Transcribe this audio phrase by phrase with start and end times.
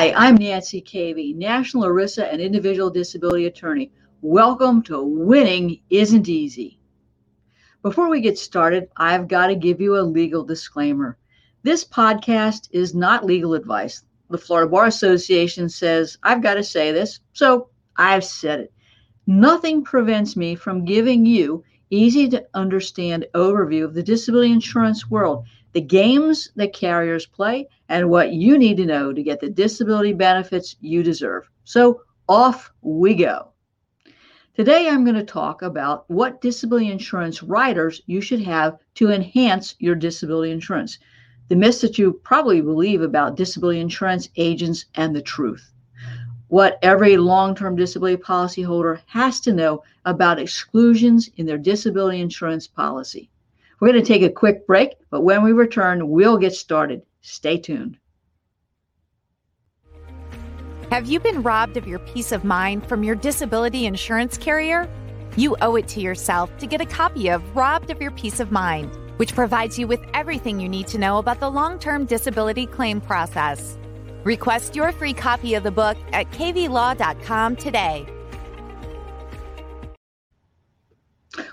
[0.00, 3.92] Hi, I'm Nancy Cavey, National ERISA and Individual Disability Attorney.
[4.22, 6.80] Welcome to Winning Isn't Easy.
[7.82, 11.18] Before we get started, I've got to give you a legal disclaimer.
[11.64, 14.04] This podcast is not legal advice.
[14.30, 18.72] The Florida Bar Association says I've got to say this, so I've said it.
[19.26, 25.44] Nothing prevents me from giving you easy to understand overview of the disability insurance world,
[25.72, 30.12] the games that carriers play, and what you need to know to get the disability
[30.12, 31.48] benefits you deserve.
[31.64, 33.48] So off we go.
[34.54, 39.74] Today, I'm going to talk about what disability insurance riders you should have to enhance
[39.78, 40.98] your disability insurance.
[41.48, 45.72] The myths that you probably believe about disability insurance agents and the truth.
[46.48, 52.66] What every long term disability policyholder has to know about exclusions in their disability insurance
[52.66, 53.30] policy.
[53.80, 57.02] We're going to take a quick break, but when we return, we'll get started.
[57.22, 57.98] Stay tuned.
[60.90, 64.88] Have you been robbed of your peace of mind from your disability insurance carrier?
[65.36, 68.50] You owe it to yourself to get a copy of Robbed of Your Peace of
[68.50, 72.66] Mind, which provides you with everything you need to know about the long term disability
[72.66, 73.78] claim process.
[74.24, 78.06] Request your free copy of the book at kvlaw.com today.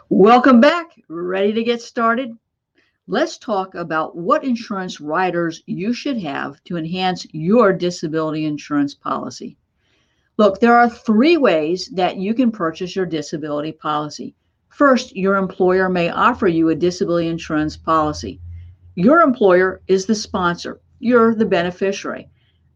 [0.09, 0.99] Welcome back.
[1.09, 2.37] Ready to get started?
[3.09, 9.55] let's talk about what insurance riders you should have to enhance your disability insurance policy.
[10.35, 14.35] Look, there are three ways that you can purchase your disability policy.
[14.69, 18.41] First, your employer may offer you a disability insurance policy.
[18.95, 22.29] Your employer is the sponsor, you're the beneficiary.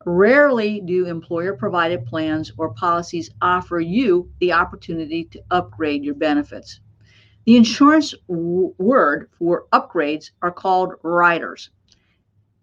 [0.06, 6.80] Rarely do employer provided plans or policies offer you the opportunity to upgrade your benefits.
[7.46, 11.70] The insurance w- word for upgrades are called riders.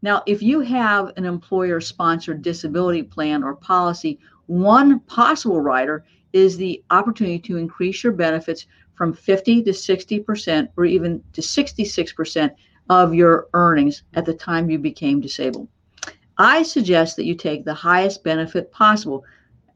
[0.02, 6.56] Now, if you have an employer sponsored disability plan or policy, one possible rider is
[6.56, 12.50] the opportunity to increase your benefits from 50 to 60% or even to 66%
[12.90, 15.68] of your earnings at the time you became disabled.
[16.38, 19.24] I suggest that you take the highest benefit possible.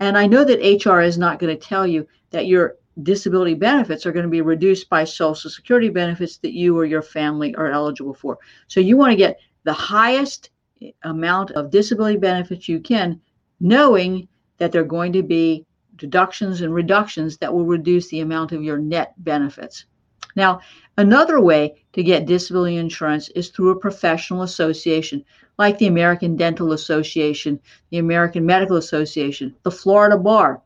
[0.00, 4.04] And I know that HR is not going to tell you that your disability benefits
[4.04, 7.70] are going to be reduced by social security benefits that you or your family are
[7.70, 8.38] eligible for.
[8.68, 10.50] So you want to get the highest
[10.82, 13.20] eh, amount of disability benefits you can,
[13.60, 15.64] knowing that they're going to be
[15.96, 19.86] deductions and reductions that will reduce the amount of your net benefits.
[20.34, 20.60] Now,
[20.96, 25.24] another way to get disability insurance is through a professional association
[25.58, 27.60] like the American Dental Association,
[27.90, 30.62] the American Medical Association, the Florida Bar,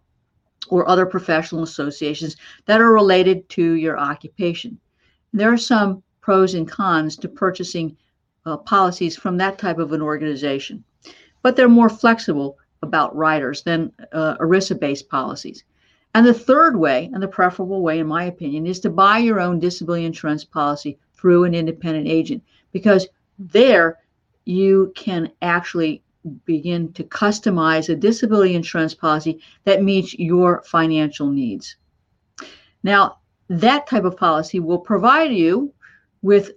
[0.69, 4.79] or other professional associations that are related to your occupation.
[5.33, 7.97] There are some pros and cons to purchasing
[8.45, 10.85] uh, policies from that type of an organization,
[11.43, 15.65] but they're more flexible about riders than uh, ERISA based policies.
[16.15, 19.41] And the third way, and the preferable way, in my opinion, is to buy your
[19.41, 23.07] own disability insurance policy through an independent agent because
[23.39, 23.99] there
[24.47, 26.03] you can actually
[26.45, 31.77] begin to customize a disability insurance policy that meets your financial needs.
[32.83, 35.73] Now, that type of policy will provide you
[36.23, 36.53] with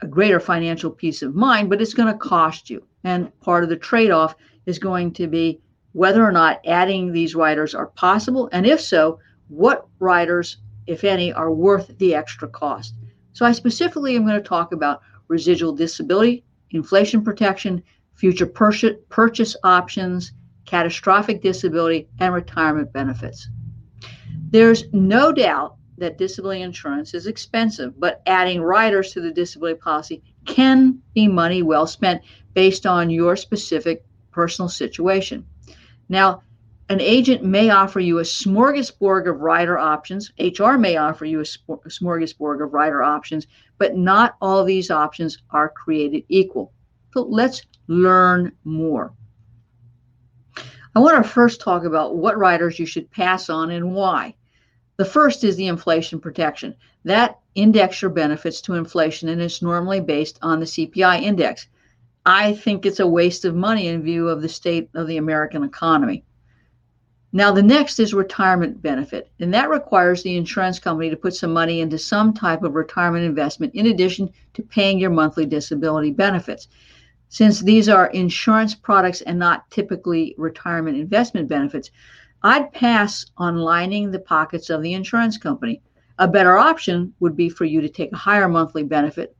[0.00, 2.84] a greater financial peace of mind, but it's going to cost you.
[3.04, 4.34] And part of the trade off
[4.66, 5.60] is going to be
[5.92, 9.18] whether or not adding these riders are possible, and if so,
[9.48, 10.56] what riders,
[10.86, 12.94] if any, are worth the extra cost.
[13.34, 17.82] So, I specifically am going to talk about residual disability, inflation protection,
[18.22, 20.32] future purchase options,
[20.64, 23.48] catastrophic disability, and retirement benefits.
[24.50, 30.22] There's no doubt that disability insurance is expensive, but adding riders to the disability policy
[30.46, 32.22] can be money well spent
[32.54, 35.44] based on your specific personal situation.
[36.08, 36.44] Now,
[36.90, 40.30] an agent may offer you a smorgasbord of rider options.
[40.38, 43.48] HR may offer you a smorgasbord of rider options,
[43.78, 46.72] but not all these options are created equal.
[47.12, 49.12] So let's learn more.
[50.94, 54.34] I want to first talk about what riders you should pass on and why.
[54.96, 56.74] The first is the inflation protection.
[57.04, 61.66] That index your benefits to inflation and it's normally based on the CPI index.
[62.24, 65.64] I think it's a waste of money in view of the state of the American
[65.64, 66.24] economy.
[67.34, 71.52] Now, the next is retirement benefit, and that requires the insurance company to put some
[71.52, 76.68] money into some type of retirement investment in addition to paying your monthly disability benefits.
[77.32, 81.90] Since these are insurance products and not typically retirement investment benefits,
[82.42, 85.80] I'd pass on lining the pockets of the insurance company.
[86.18, 89.34] A better option would be for you to take a higher monthly benefit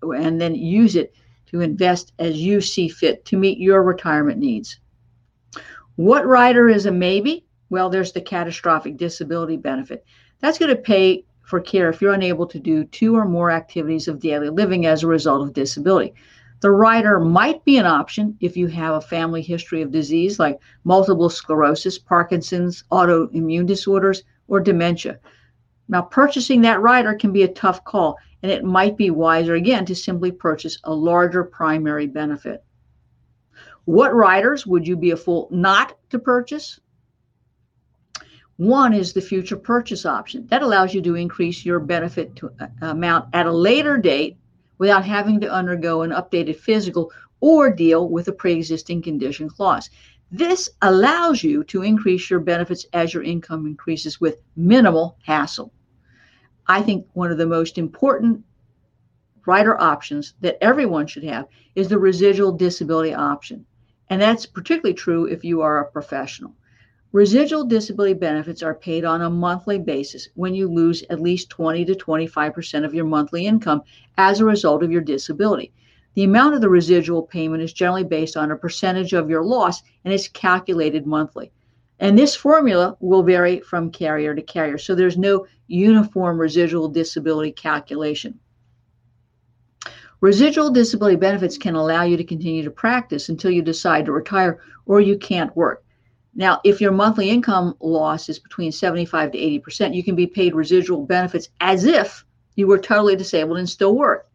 [0.00, 1.12] and then use it
[1.48, 4.80] to invest as you see fit to meet your retirement needs.
[5.96, 7.44] What rider is a maybe?
[7.68, 10.06] Well, there's the catastrophic disability benefit.
[10.40, 14.08] That's going to pay for care if you're unable to do two or more activities
[14.08, 16.14] of daily living as a result of disability.
[16.60, 20.58] The rider might be an option if you have a family history of disease like
[20.84, 25.18] multiple sclerosis, Parkinson's, autoimmune disorders, or dementia.
[25.88, 29.84] Now, purchasing that rider can be a tough call, and it might be wiser again
[29.86, 32.64] to simply purchase a larger primary benefit.
[33.84, 36.80] What riders would you be a fool not to purchase?
[38.56, 40.46] One is the future purchase option.
[40.46, 44.38] That allows you to increase your benefit to, uh, amount at a later date
[44.78, 47.10] without having to undergo an updated physical
[47.40, 49.90] or deal with a pre existing condition clause.
[50.30, 55.72] This allows you to increase your benefits as your income increases with minimal hassle.
[56.66, 58.44] I think one of the most important
[59.46, 63.66] rider options that everyone should have is the residual disability option.
[64.08, 66.54] And that's particularly true if you are a professional.
[67.14, 71.84] Residual disability benefits are paid on a monthly basis when you lose at least 20
[71.84, 73.82] to 25% of your monthly income
[74.18, 75.72] as a result of your disability.
[76.14, 79.84] The amount of the residual payment is generally based on a percentage of your loss
[80.04, 81.52] and is calculated monthly.
[82.00, 87.52] And this formula will vary from carrier to carrier, so there's no uniform residual disability
[87.52, 88.40] calculation.
[90.20, 94.58] Residual disability benefits can allow you to continue to practice until you decide to retire
[94.84, 95.83] or you can't work.
[96.36, 100.54] Now, if your monthly income loss is between 75 to 80%, you can be paid
[100.54, 102.24] residual benefits as if
[102.56, 104.28] you were totally disabled and still work.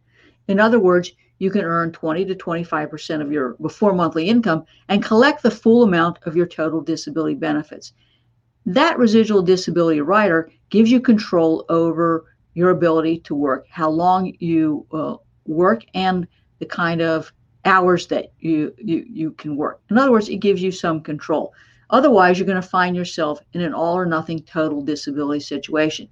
[0.48, 5.04] In other words, you can earn 20 to 25% of your before monthly income and
[5.04, 7.94] collect the full amount of your total disability benefits.
[8.66, 14.86] That residual disability rider gives you control over your ability to work, how long you
[14.92, 15.16] uh,
[15.46, 16.28] work, and
[16.60, 17.32] the kind of
[17.66, 19.82] hours that you, you you can work.
[19.90, 21.54] In other words, it gives you some control.
[21.90, 26.08] Otherwise, you're going to find yourself in an all or nothing total disability situation.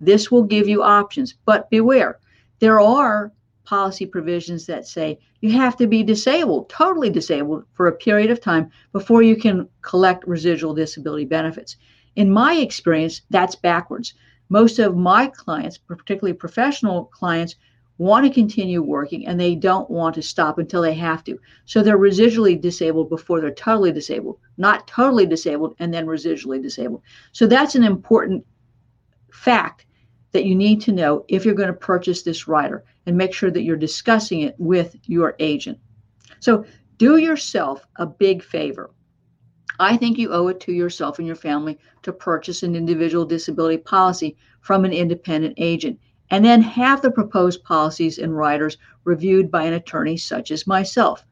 [0.00, 2.18] This will give you options, but beware.
[2.58, 3.32] There are
[3.64, 8.40] policy provisions that say you have to be disabled, totally disabled, for a period of
[8.40, 11.76] time before you can collect residual disability benefits.
[12.16, 14.14] In my experience, that's backwards.
[14.48, 17.54] Most of my clients, particularly professional clients,
[18.00, 21.38] want to continue working and they don't want to stop until they have to.
[21.66, 27.02] So they're residually disabled before they're totally disabled, not totally disabled and then residually disabled.
[27.32, 28.46] So that's an important
[29.30, 29.84] fact
[30.32, 33.50] that you need to know if you're going to purchase this rider and make sure
[33.50, 35.78] that you're discussing it with your agent.
[36.38, 36.64] So
[36.96, 38.92] do yourself a big favor.
[39.78, 43.76] I think you owe it to yourself and your family to purchase an individual disability
[43.76, 45.98] policy from an independent agent
[46.30, 51.24] and then have the proposed policies and riders reviewed by an attorney such as myself.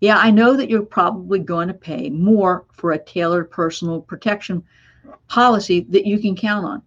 [0.00, 4.62] Yeah, I know that you're probably going to pay more for a tailored personal protection
[5.28, 6.82] policy that you can count on.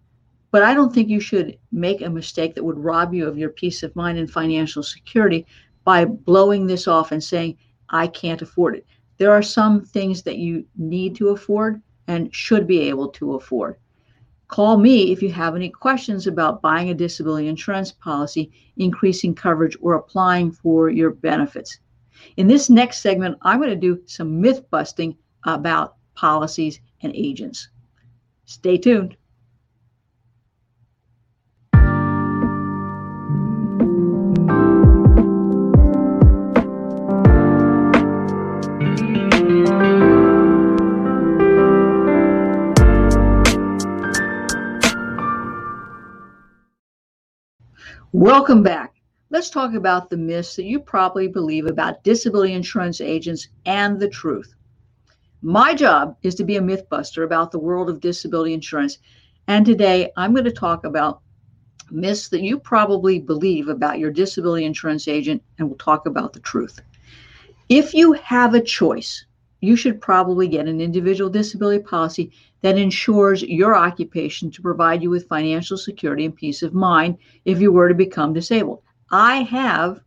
[0.52, 3.50] But I don't think you should make a mistake that would rob you of your
[3.50, 5.46] peace of mind and financial security
[5.84, 7.56] by blowing this off and saying,
[7.88, 8.86] I can't afford it.
[9.18, 13.76] There are some things that you need to afford and should be able to afford.
[14.50, 19.76] Call me if you have any questions about buying a disability insurance policy, increasing coverage,
[19.80, 21.78] or applying for your benefits.
[22.36, 27.68] In this next segment, I'm going to do some myth busting about policies and agents.
[28.44, 29.16] Stay tuned.
[48.20, 48.96] Welcome back.
[49.30, 54.10] Let's talk about the myths that you probably believe about disability insurance agents and the
[54.10, 54.52] truth.
[55.40, 58.98] My job is to be a mythbuster about the world of disability insurance.
[59.48, 61.22] And today I'm going to talk about
[61.90, 66.40] myths that you probably believe about your disability insurance agent, and we'll talk about the
[66.40, 66.78] truth.
[67.70, 69.24] If you have a choice,
[69.60, 75.10] you should probably get an individual disability policy that insures your occupation to provide you
[75.10, 78.82] with financial security and peace of mind if you were to become disabled.
[79.10, 80.00] I have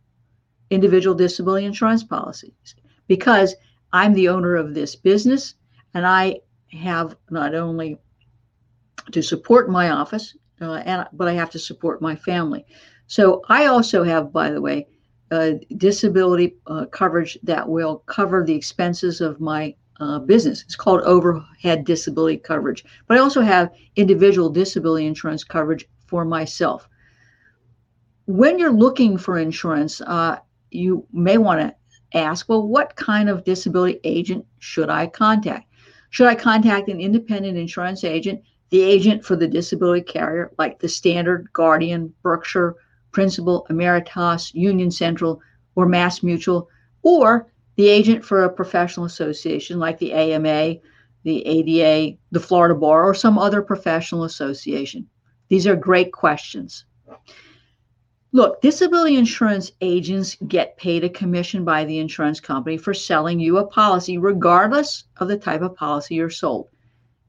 [0.70, 2.74] individual disability insurance policies
[3.06, 3.54] because
[3.92, 5.54] I'm the owner of this business
[5.94, 6.40] and I
[6.72, 7.98] have not only
[9.12, 12.64] to support my office, uh, and but I have to support my family.
[13.06, 14.88] So I also have, by the way,
[15.76, 20.62] disability uh, coverage that will cover the expenses of my uh, business.
[20.62, 22.84] It's called overhead disability coverage.
[23.06, 26.88] But I also have individual disability insurance coverage for myself.
[28.26, 30.38] When you're looking for insurance, uh,
[30.70, 31.74] you may want to
[32.18, 35.68] ask, well, what kind of disability agent should I contact?
[36.10, 40.88] Should I contact an independent insurance agent, the agent for the disability carrier, like the
[40.88, 42.76] Standard, Guardian, Berkshire,
[43.14, 45.40] Principal, Ameritas, Union Central,
[45.76, 46.68] or Mass Mutual,
[47.02, 50.76] or the agent for a professional association like the AMA,
[51.22, 55.08] the ADA, the Florida Bar, or some other professional association?
[55.48, 56.84] These are great questions.
[58.32, 63.58] Look, disability insurance agents get paid a commission by the insurance company for selling you
[63.58, 66.68] a policy, regardless of the type of policy you're sold.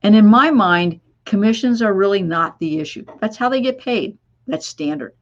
[0.01, 3.05] And in my mind, commissions are really not the issue.
[3.21, 4.17] That's how they get paid.
[4.47, 5.13] That's standard.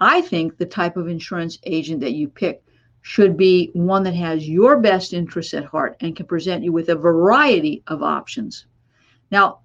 [0.00, 2.64] I think the type of insurance agent that you pick
[3.02, 6.88] should be one that has your best interests at heart and can present you with
[6.88, 8.66] a variety of options.
[9.30, 9.60] Now,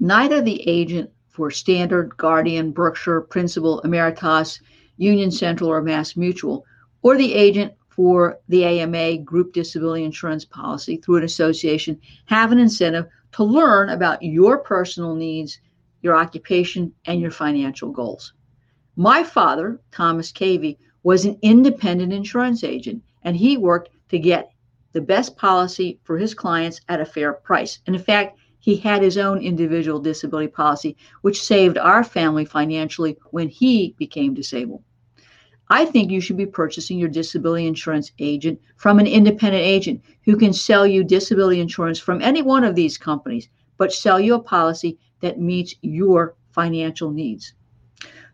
[0.00, 4.60] neither the agent for Standard, Guardian, Berkshire, Principal, Ameritas,
[4.96, 6.64] Union Central, or Mass Mutual,
[7.02, 12.58] or the agent for the AMA group disability insurance policy through an association have an
[12.58, 15.60] incentive to learn about your personal needs,
[16.02, 18.32] your occupation, and your financial goals.
[18.98, 24.50] My father, Thomas Cavey, was an independent insurance agent, and he worked to get
[24.92, 27.80] the best policy for his clients at a fair price.
[27.86, 33.18] And in fact, he had his own individual disability policy, which saved our family financially
[33.32, 34.82] when he became disabled.
[35.68, 40.38] I think you should be purchasing your disability insurance agent from an independent agent who
[40.38, 44.40] can sell you disability insurance from any one of these companies, but sell you a
[44.40, 47.52] policy that meets your financial needs.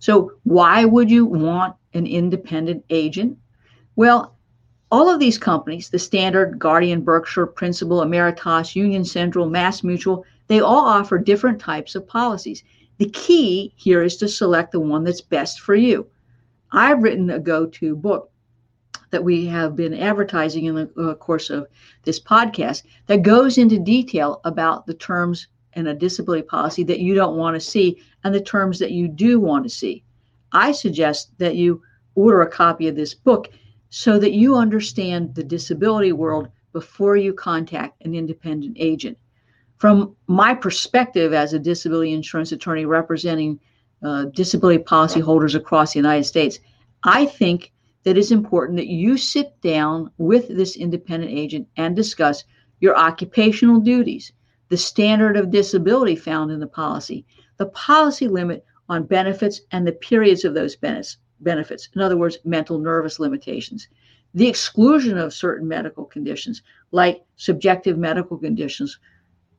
[0.02, 3.38] So, why would you want an independent agent?
[3.94, 4.34] Well,
[4.90, 10.58] all of these companies, the Standard, Guardian, Berkshire, Principal, Ameritas, Union Central, Mass Mutual, they
[10.58, 12.64] all offer different types of policies.
[12.98, 16.08] The key here is to select the one that's best for you.
[16.72, 18.32] I've written a go to book
[19.10, 21.68] that we have been advertising in the uh, course of
[22.02, 27.14] this podcast that goes into detail about the terms in a disability policy that you
[27.14, 30.04] don't want to see and the terms that you do want to see.
[30.52, 31.82] I suggest that you
[32.14, 33.48] order a copy of this book
[33.90, 39.18] so that you understand the disability world before you contact an independent agent.
[39.78, 43.60] From my perspective as a disability insurance attorney representing
[44.02, 46.58] uh, disability policyholders across the United States,
[47.04, 47.72] I think
[48.04, 52.44] that it's important that you sit down with this independent agent and discuss
[52.80, 54.32] your occupational duties,
[54.68, 57.26] the standard of disability found in the policy,
[57.58, 60.76] the policy limit on benefits, and the periods of those
[61.40, 61.88] benefits.
[61.94, 63.88] In other words, mental nervous limitations.
[64.34, 68.98] The exclusion of certain medical conditions, like subjective medical conditions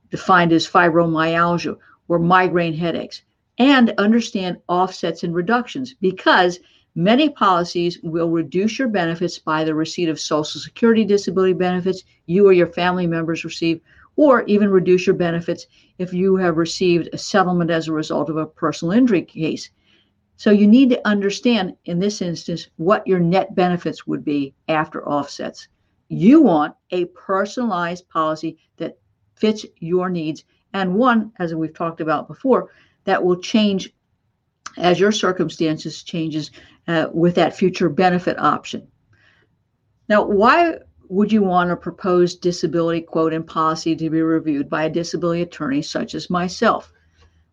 [0.10, 3.24] defined as fibromyalgia or migraine headaches,
[3.58, 6.60] and understand offsets and reductions because
[6.96, 12.48] many policies will reduce your benefits by the receipt of Social Security disability benefits you
[12.48, 13.80] or your family members receive,
[14.16, 15.68] or even reduce your benefits
[15.98, 19.70] if you have received a settlement as a result of a personal injury case.
[20.38, 25.08] So you need to understand in this instance what your net benefits would be after
[25.08, 25.68] offsets.
[26.10, 28.98] You want a personalized policy that
[29.36, 30.44] fits your needs
[30.74, 32.70] and one, as we've talked about before,
[33.06, 33.94] that will change
[34.78, 36.52] as your circumstances changes
[36.88, 38.88] uh, with that future benefit option.
[40.10, 40.78] Now, why
[41.10, 45.42] would you want a proposed disability quote and policy to be reviewed by a disability
[45.42, 46.92] attorney such as myself?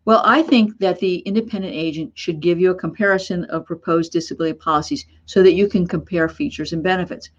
[0.03, 4.57] Well, I think that the independent agent should give you a comparison of proposed disability
[4.57, 7.29] policies so that you can compare features and benefits.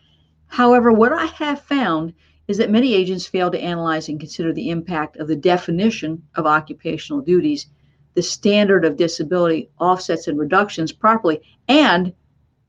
[0.47, 2.13] However, what I have found
[2.47, 6.47] is that many agents fail to analyze and consider the impact of the definition of
[6.47, 7.67] occupational duties,
[8.15, 12.13] the standard of disability offsets and reductions properly, and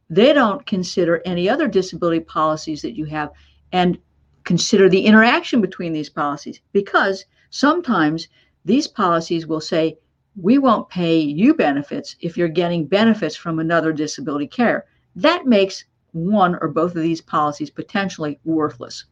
[0.09, 3.31] they don't consider any other disability policies that you have
[3.71, 3.97] and
[4.43, 8.27] consider the interaction between these policies because sometimes
[8.65, 9.97] these policies will say,
[10.35, 14.85] we won't pay you benefits if you're getting benefits from another disability care.
[15.15, 19.05] That makes one or both of these policies potentially worthless.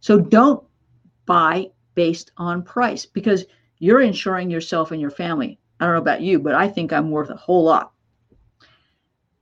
[0.00, 0.64] So don't
[1.26, 3.44] buy based on price because
[3.78, 5.58] you're insuring yourself and your family.
[5.78, 7.92] I don't know about you, but I think I'm worth a whole lot.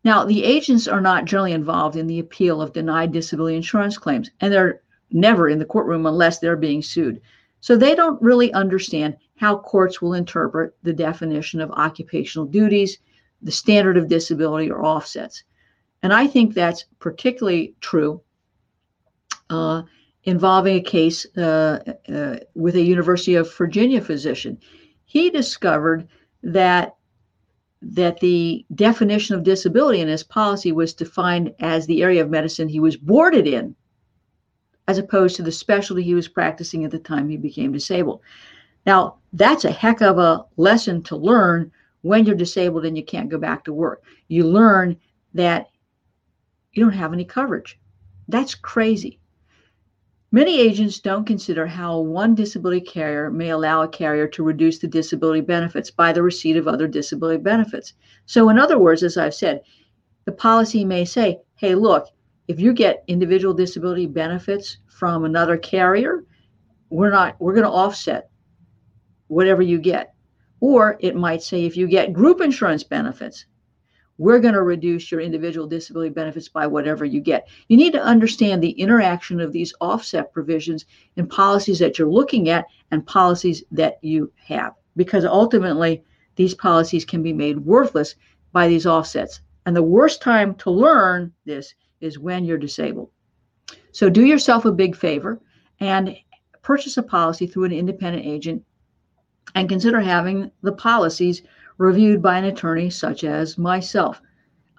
[0.06, 4.30] Now, the agents are not generally involved in the appeal of denied disability insurance claims,
[4.40, 7.20] and they're never in the courtroom unless they're being sued.
[7.58, 12.98] So they don't really understand how courts will interpret the definition of occupational duties,
[13.42, 15.42] the standard of disability, or offsets.
[16.04, 18.20] And I think that's particularly true
[19.50, 19.82] uh,
[20.22, 24.56] involving a case uh, uh, with a University of Virginia physician.
[25.04, 26.06] He discovered
[26.44, 26.95] that
[27.82, 32.68] that the definition of disability in his policy was defined as the area of medicine
[32.68, 33.74] he was boarded in.
[34.88, 38.20] as opposed to the specialty he was practicing at the time he became disabled.
[38.86, 43.28] Now, that's a heck of a lesson to learn when you're disabled and you can't
[43.28, 44.04] go back to work.
[44.28, 44.96] You learn
[45.34, 45.70] that
[46.72, 47.78] you don't have any coverage.
[48.28, 49.18] That's crazy.
[50.32, 54.88] Many agents don't consider how one disability carrier may allow a carrier to reduce the
[54.88, 57.94] disability benefits by the receipt of other disability benefits.
[58.26, 59.62] So, in other words, as I've said,
[60.24, 62.08] the policy may say, hey, look,
[62.48, 66.24] if you get individual disability benefits from another carrier,
[66.90, 68.28] we're not, we're going to offset
[69.28, 70.12] whatever you get.
[70.60, 73.46] Or it might say, if you get group insurance benefits,
[74.18, 77.48] we're going to reduce your individual disability benefits by whatever you get.
[77.68, 82.48] You need to understand the interaction of these offset provisions in policies that you're looking
[82.48, 86.02] at and policies that you have, because ultimately
[86.36, 88.14] these policies can be made worthless
[88.52, 89.40] by these offsets.
[89.66, 93.10] And the worst time to learn this is when you're disabled.
[93.92, 95.40] So do yourself a big favor
[95.80, 96.16] and
[96.62, 98.64] purchase a policy through an independent agent
[99.54, 101.42] and consider having the policies
[101.78, 104.20] reviewed by an attorney such as myself.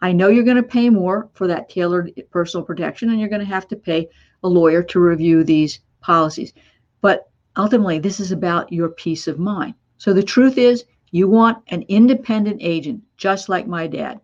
[0.01, 3.39] I know you're going to pay more for that tailored personal protection, and you're going
[3.39, 4.09] to have to pay
[4.43, 6.53] a lawyer to review these policies.
[7.01, 9.73] But ultimately, this is about your peace of mind.
[9.97, 14.19] So the truth is, you want an independent agent, just like my dad.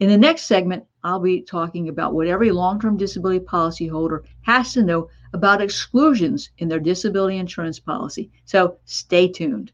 [0.00, 4.72] In the next segment, I'll be talking about what every long term disability policyholder has
[4.72, 8.30] to know about exclusions in their disability insurance policy.
[8.44, 9.72] So stay tuned.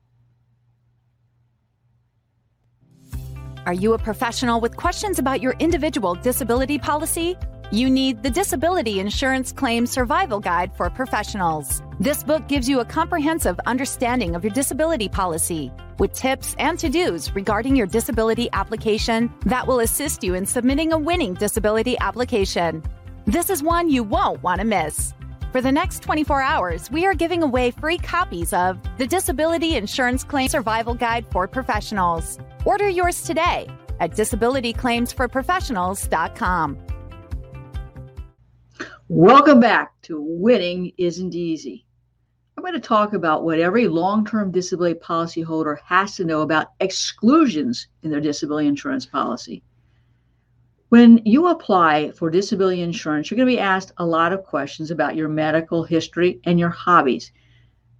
[3.65, 7.37] Are you a professional with questions about your individual disability policy?
[7.71, 11.81] You need the Disability Insurance Claim Survival Guide for Professionals.
[12.01, 15.71] This book gives you a comprehensive understanding of your disability policy
[16.01, 20.93] with tips and to dos regarding your disability application that will assist you in submitting
[20.93, 22.83] a winning disability application.
[23.27, 25.15] This is one you won't want to miss.
[25.53, 30.25] For the next 24 hours, we are giving away free copies of the Disability Insurance
[30.25, 32.39] Claim Survival Guide for Professionals.
[32.65, 33.69] Order yours today
[34.01, 36.79] at disabilityclaimsforprofessionals.com.
[39.09, 41.85] Welcome back to Winning Isn't Easy.
[42.57, 46.69] I'm going to talk about what every long term disability policyholder has to know about
[46.81, 49.63] exclusions in their disability insurance policy.
[50.93, 54.91] When you apply for disability insurance, you're going to be asked a lot of questions
[54.91, 57.33] about your medical history and your hobbies.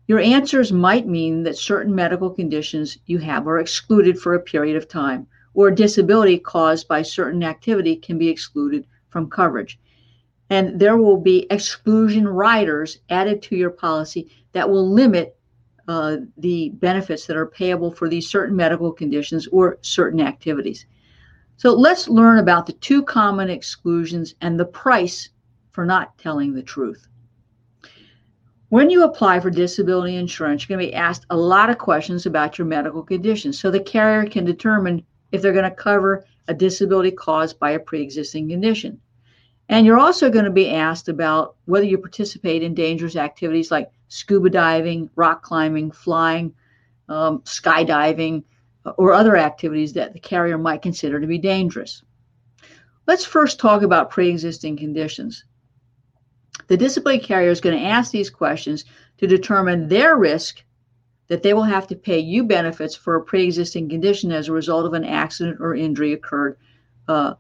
[0.09, 4.77] Your answers might mean that certain medical conditions you have are excluded for a period
[4.77, 9.81] of time, or disability caused by certain activity can be excluded from coverage.
[10.51, 15.35] And there will be exclusion riders added to your policy that will limit
[15.89, 20.85] uh, the benefits that are payable for these certain medical conditions or certain activities.
[21.63, 25.29] So let's learn about the two common exclusions and the price
[25.71, 27.07] for not telling the truth.
[28.71, 32.27] When you apply for disability insurance, you're going to be asked a lot of questions
[32.27, 36.55] about your medical condition so the carrier can determine if they're going to cover a
[36.55, 39.01] disability caused by a pre existing condition.
[39.69, 43.89] And you're also going to be asked about whether you participate in dangerous activities like
[44.09, 46.55] scuba diving, rock climbing, flying,
[47.09, 48.43] um, skydiving,
[48.97, 52.03] or other activities that the carrier might consider to be dangerous.
[53.07, 55.45] Let's first talk about pre existing conditions.
[56.69, 58.85] The disability carrier is going to ask these questions
[59.19, 60.63] to determine their risk
[61.29, 64.53] that they will have to pay you benefits for a pre existing condition as a
[64.53, 66.59] result of an accident or injury occurred.
[67.09, 67.35] Uh,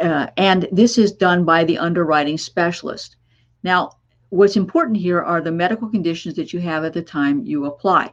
[0.00, 3.16] uh, and this is done by the underwriting specialist.
[3.62, 3.92] Now,
[4.30, 8.12] what's important here are the medical conditions that you have at the time you apply.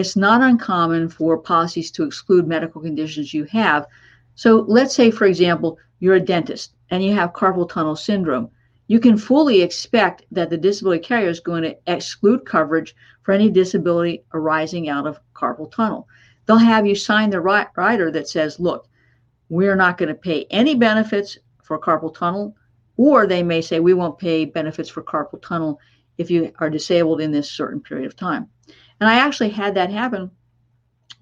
[0.00, 3.86] It's not uncommon for policies to exclude medical conditions you have.
[4.34, 8.50] So, let's say, for example, you're a dentist and you have carpal tunnel syndrome
[8.90, 13.48] you can fully expect that the disability carrier is going to exclude coverage for any
[13.48, 16.08] disability arising out of carpal tunnel.
[16.44, 18.88] They'll have you sign the rider that says, look,
[19.48, 22.56] we're not going to pay any benefits for carpal tunnel,
[22.96, 25.78] or they may say we won't pay benefits for carpal tunnel
[26.18, 28.48] if you are disabled in this certain period of time.
[29.00, 30.30] And I actually had that happen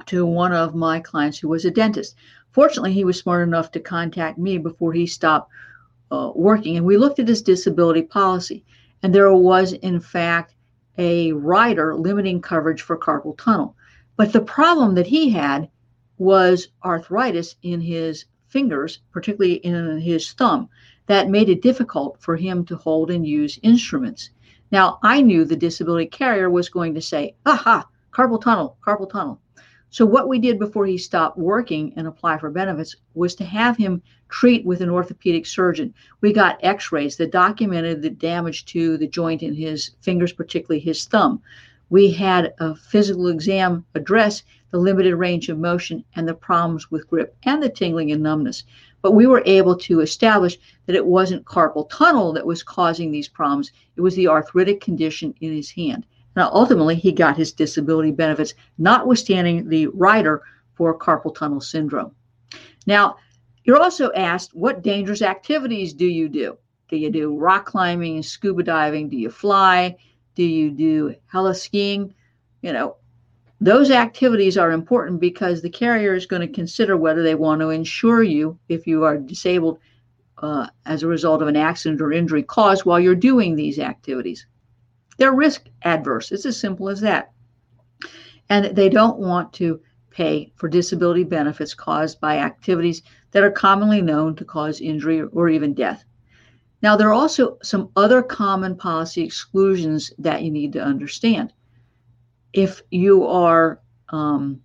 [0.07, 2.17] to one of my clients who was a dentist.
[2.51, 5.51] Fortunately, he was smart enough to contact me before he stopped
[6.11, 6.77] uh, working.
[6.77, 8.65] And we looked at his disability policy,
[9.03, 10.55] and there was, in fact,
[10.97, 13.77] a rider limiting coverage for carpal tunnel.
[14.17, 15.69] But the problem that he had
[16.17, 20.69] was arthritis in his fingers, particularly in his thumb,
[21.07, 24.31] that made it difficult for him to hold and use instruments.
[24.71, 29.41] Now, I knew the disability carrier was going to say, aha, carpal tunnel, carpal tunnel.
[29.91, 33.79] So, what we did before he stopped working and apply for benefits was to have
[33.79, 35.95] him treat with an orthopedic surgeon.
[36.21, 40.81] We got x rays that documented the damage to the joint in his fingers, particularly
[40.81, 41.41] his thumb.
[41.89, 47.09] We had a physical exam address the limited range of motion and the problems with
[47.09, 48.65] grip and the tingling and numbness.
[49.03, 53.29] But we were able to establish that it wasn't carpal tunnel that was causing these
[53.29, 56.05] problems, it was the arthritic condition in his hand.
[56.37, 60.43] Now, ultimately, he got his disability benefits, notwithstanding the rider
[60.75, 62.13] for carpal tunnel syndrome.
[62.87, 63.17] Now,
[63.65, 66.57] you're also asked, what dangerous activities do you do?
[66.89, 69.09] Do you do rock climbing, scuba diving?
[69.09, 69.97] Do you fly?
[70.35, 72.15] Do you do heli skiing?
[72.63, 72.97] You know,
[73.61, 77.71] those activities are important because the carrier is going to consider whether they want to
[77.71, 79.79] insure you if you are disabled
[80.39, 84.47] uh, as a result of an accident or injury caused while you're doing these activities.
[85.17, 86.31] They're risk adverse.
[86.31, 87.33] It's as simple as that.
[88.49, 94.01] And they don't want to pay for disability benefits caused by activities that are commonly
[94.01, 96.05] known to cause injury or even death.
[96.81, 101.53] Now, there are also some other common policy exclusions that you need to understand.
[102.53, 103.81] If you are
[104.11, 104.61] um,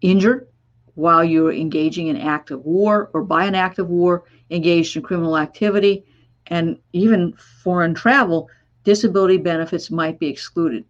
[0.00, 0.48] injured
[0.94, 5.38] while you're engaging in active war or by an act of war, engaged in criminal
[5.38, 6.04] activity,
[6.48, 8.48] and even foreign travel,
[8.84, 10.84] disability benefits might be excluded.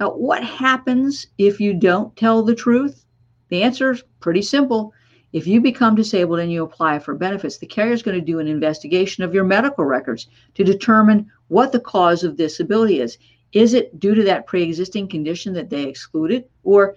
[0.00, 3.04] Now, what happens if you don't tell the truth?
[3.48, 4.92] The answer is pretty simple.
[5.32, 8.38] If you become disabled and you apply for benefits, the carrier is going to do
[8.38, 13.18] an investigation of your medical records to determine what the cause of disability is.
[13.52, 16.96] Is it due to that pre existing condition that they excluded, or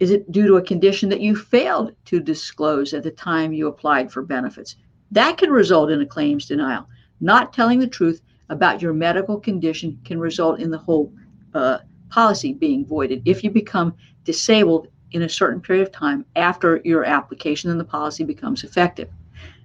[0.00, 3.68] is it due to a condition that you failed to disclose at the time you
[3.68, 4.76] applied for benefits?
[5.10, 6.88] That can result in a claims denial.
[7.20, 11.12] Not telling the truth about your medical condition can result in the whole
[11.54, 11.78] uh,
[12.10, 13.94] policy being voided if you become
[14.24, 19.08] disabled in a certain period of time after your application and the policy becomes effective.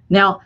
[0.08, 0.40] Now,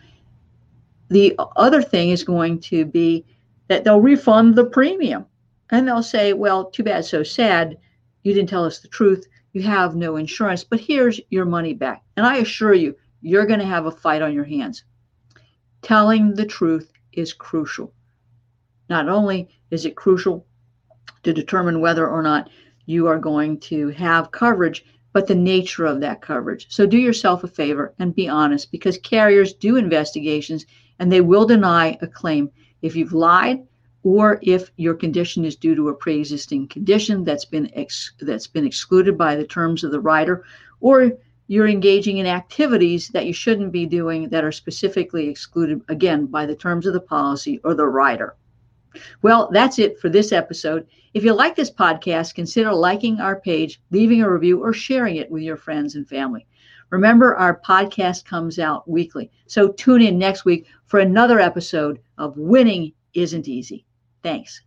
[1.08, 3.24] the other thing is going to be
[3.68, 5.26] that they'll refund the premium
[5.70, 7.79] and they'll say, well, too bad, so sad.
[8.22, 9.27] You didn't tell us the truth.
[9.53, 12.03] You have no insurance, but here's your money back.
[12.16, 14.85] And I assure you, you're going to have a fight on your hands.
[15.83, 17.92] Telling the truth is crucial.
[18.88, 20.46] Not only is it crucial
[21.22, 22.50] to determine whether or not
[22.87, 26.66] you are going to have coverage, but the nature of that coverage.
[26.68, 30.66] So do yourself a favor and be honest because carriers do investigations
[30.98, 32.50] and they will deny a claim
[32.83, 33.66] if you've lied
[34.04, 38.66] or if your condition is due to a pre-existing condition that's been ex- that's been
[38.66, 40.44] excluded by the terms of the rider
[40.80, 41.10] or
[41.46, 46.46] you're engaging in activities that you shouldn't be doing that are specifically excluded again by
[46.46, 48.36] the terms of the policy or the rider.
[49.22, 50.86] Well, that's it for this episode.
[51.14, 55.30] If you like this podcast, consider liking our page, leaving a review, or sharing it
[55.30, 56.46] with your friends and family.
[56.90, 59.30] Remember, our podcast comes out weekly.
[59.46, 63.84] So tune in next week for another episode of Winning Isn't Easy.
[64.24, 64.62] Thanks.